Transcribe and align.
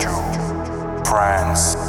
to 0.00 1.02
Trance. 1.04 1.81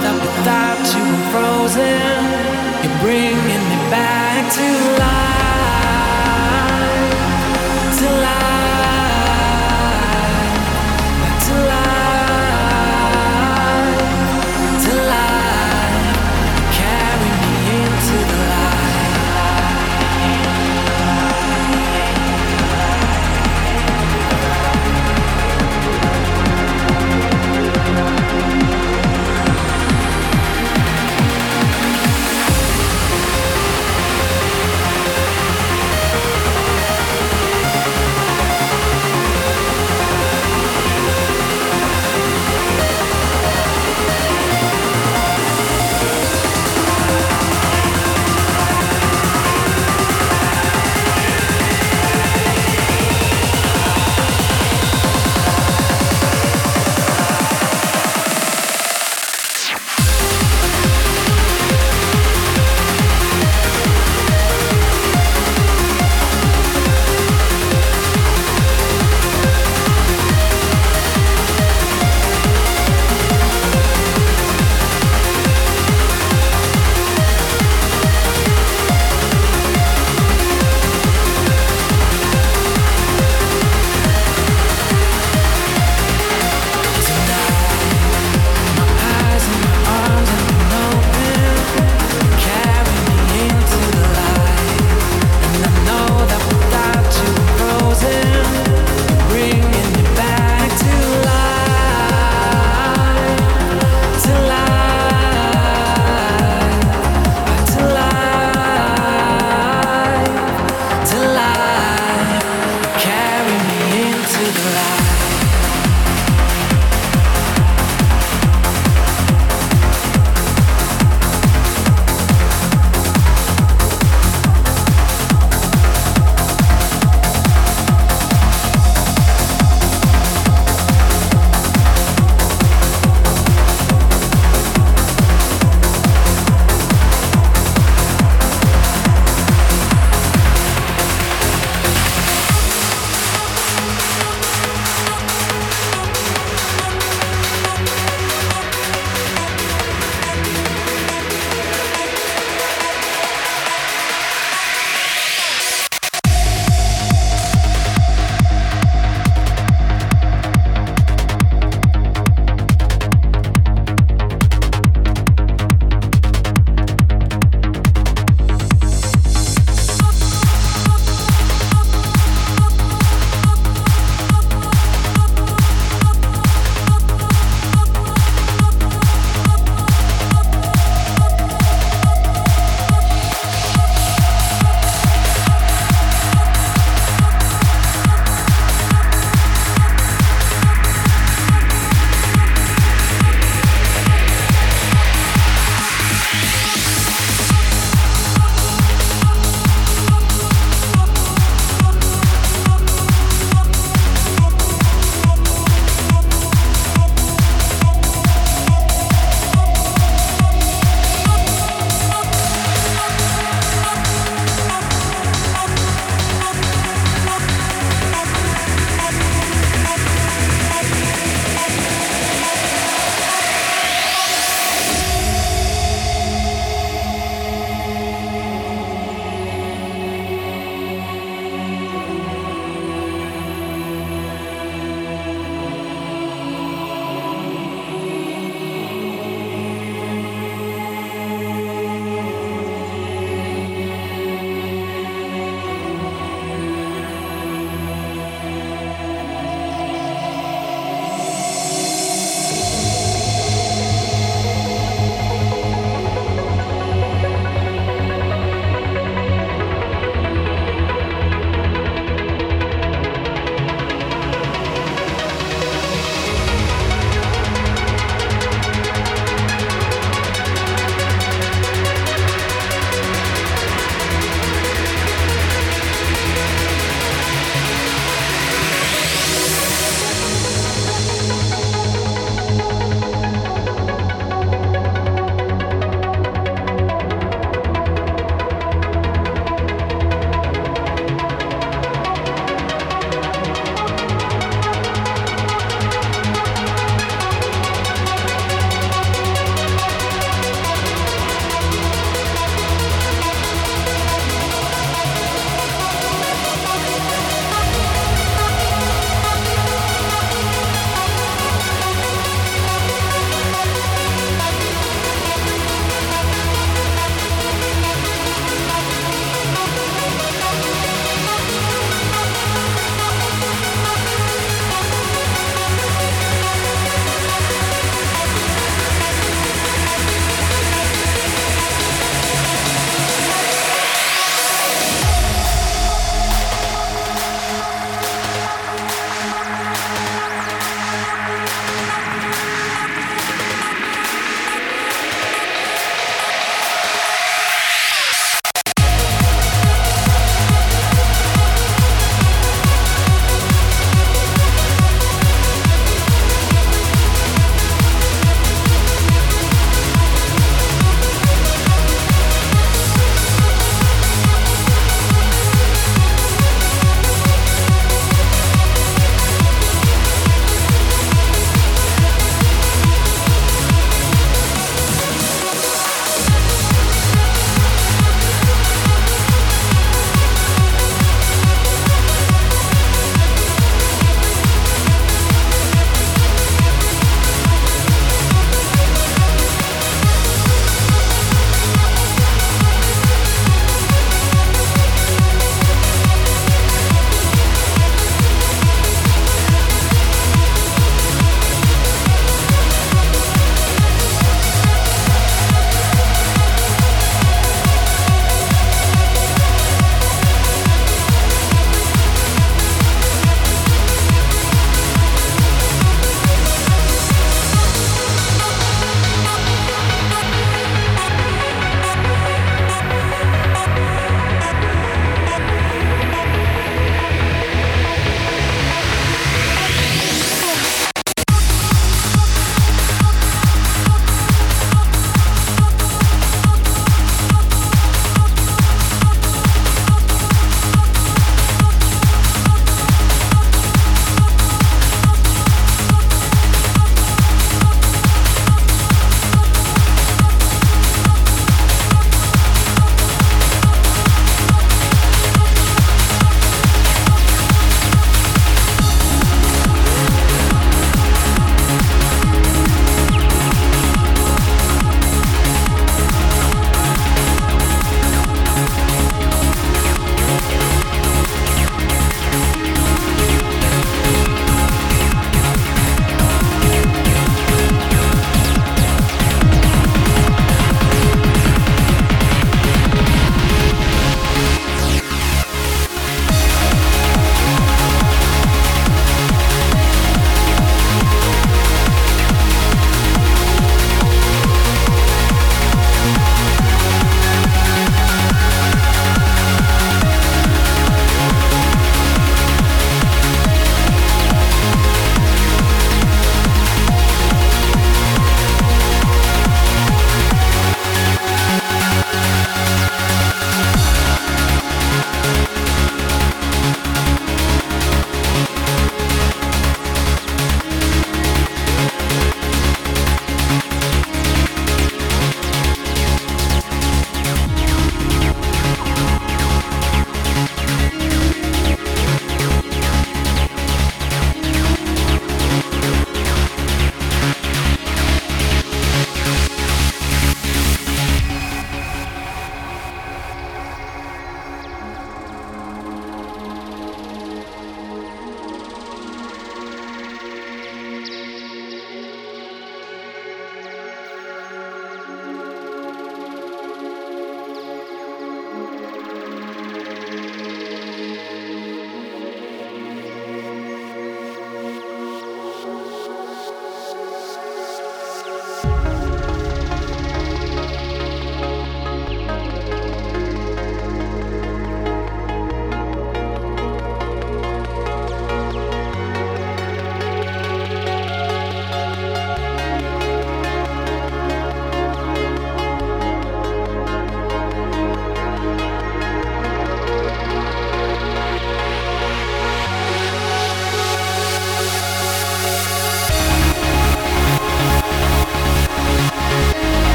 that 0.00 0.16
without 0.24 0.84
you 0.94 1.04
I'm 1.04 1.22
frozen. 1.32 2.22
You're 2.82 2.98
bringing 3.04 3.64
me 3.70 3.78
back 3.90 4.42
to 4.56 4.66
life. 4.98 5.61